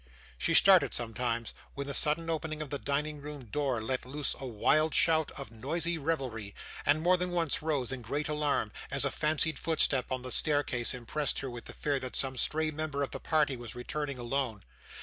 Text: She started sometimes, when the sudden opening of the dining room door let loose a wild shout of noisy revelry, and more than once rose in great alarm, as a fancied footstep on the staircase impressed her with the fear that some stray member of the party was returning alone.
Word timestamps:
She 0.39 0.55
started 0.55 0.95
sometimes, 0.95 1.53
when 1.75 1.85
the 1.85 1.93
sudden 1.93 2.27
opening 2.27 2.59
of 2.63 2.71
the 2.71 2.79
dining 2.79 3.21
room 3.21 3.45
door 3.45 3.79
let 3.79 4.03
loose 4.03 4.33
a 4.39 4.47
wild 4.47 4.95
shout 4.95 5.29
of 5.37 5.51
noisy 5.51 5.99
revelry, 5.99 6.55
and 6.87 7.03
more 7.03 7.17
than 7.17 7.29
once 7.29 7.61
rose 7.61 7.91
in 7.91 8.01
great 8.01 8.27
alarm, 8.27 8.71
as 8.89 9.05
a 9.05 9.11
fancied 9.11 9.59
footstep 9.59 10.11
on 10.11 10.23
the 10.23 10.31
staircase 10.31 10.95
impressed 10.95 11.41
her 11.41 11.51
with 11.51 11.65
the 11.65 11.73
fear 11.73 11.99
that 11.99 12.15
some 12.15 12.35
stray 12.35 12.71
member 12.71 13.03
of 13.03 13.11
the 13.11 13.19
party 13.19 13.55
was 13.55 13.75
returning 13.75 14.17
alone. 14.17 14.63